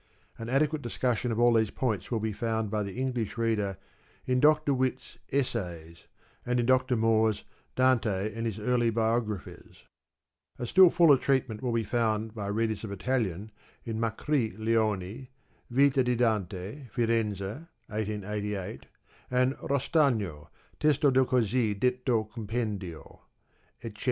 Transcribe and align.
An 0.39 0.49
adequate 0.49 0.81
discussion 0.81 1.31
of 1.31 1.39
all 1.39 1.53
these 1.53 1.69
points 1.69 2.09
will 2.09 2.19
be 2.19 2.33
found 2.33 2.71
by 2.71 2.81
the 2.81 2.95
English 2.97 3.37
reader 3.37 3.77
in 4.25 4.39
Dr. 4.39 4.73
Witte's" 4.73 5.19
Essays," 5.31 5.97
^ 5.97 6.03
and 6.43 6.59
in 6.59 6.65
Dr. 6.65 6.95
Moore's" 6.95 7.43
Dante 7.75 8.33
and 8.33 8.47
his 8.47 8.57
early 8.57 8.89
Biographers." 8.89 9.83
^ 9.83 9.83
A 10.57 10.65
still 10.65 10.89
fuller 10.89 11.17
treatment 11.17 11.61
will 11.61 11.71
be 11.71 11.83
found 11.83 12.33
by 12.33 12.47
readers 12.47 12.83
of 12.83 12.91
Italian 12.91 13.51
in 13.85 13.99
Macri 13.99 14.57
Leone 14.57 15.27
{Fita 15.71 16.03
di 16.03 16.15
Dante, 16.15 16.87
Firenze, 16.87 17.67
1888) 17.87 18.87
and 19.29 19.53
Rostagno 19.57 20.47
{Testo 20.79 21.13
del 21.13 21.25
cost 21.25 21.53
detto 21.79 22.23
Com 22.23 22.47
pendiOf 22.47 23.19
et 23.83 23.99
cet. 23.99 23.99